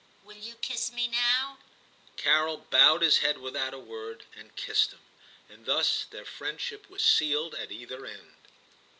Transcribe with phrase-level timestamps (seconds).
[0.23, 1.59] Will you kiss me now ?*
[2.17, 5.01] Carol bowed his head without a word and kissed him.
[5.47, 8.33] And thus their friendship was sealed at either end.